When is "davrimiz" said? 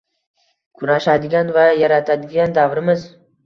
2.61-3.09